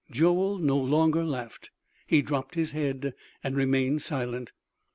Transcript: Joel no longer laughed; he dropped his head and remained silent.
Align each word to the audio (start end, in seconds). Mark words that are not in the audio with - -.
Joel 0.09 0.57
no 0.57 0.77
longer 0.79 1.23
laughed; 1.23 1.69
he 2.07 2.23
dropped 2.23 2.55
his 2.55 2.71
head 2.71 3.13
and 3.43 3.55
remained 3.55 4.01
silent. 4.01 4.51